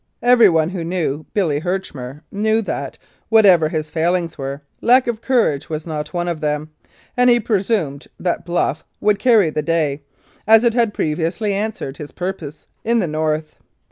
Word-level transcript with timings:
Everyone 0.23 0.69
who 0.69 0.83
knew 0.83 1.27
"Billy" 1.35 1.59
Herchmer 1.59 2.23
knew 2.31 2.63
that, 2.63 2.97
whatever 3.29 3.69
his 3.69 3.91
failings 3.91 4.35
were, 4.35 4.63
lack 4.81 5.05
of 5.05 5.21
courage 5.21 5.69
was 5.69 5.85
not 5.85 6.11
one 6.11 6.27
of 6.27 6.41
them, 6.41 6.71
and 7.15 7.29
he 7.29 7.39
presumed 7.39 8.07
that 8.19 8.43
"bluff" 8.43 8.83
would 8.99 9.19
carry 9.19 9.51
the 9.51 9.61
day, 9.61 10.01
as 10.47 10.63
it 10.63 10.73
had 10.73 10.95
previously 10.95 11.53
answered 11.53 11.97
his 11.97 12.11
purpose 12.11 12.65
in 12.83 12.97
the 12.97 13.05
North. 13.05 13.57